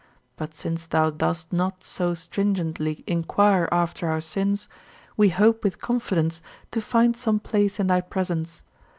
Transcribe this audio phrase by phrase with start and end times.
[0.35, 4.67] But since thou dost not so stringently inquire after our sins,
[5.15, 8.63] we hope with confidence to find some place in thy presence.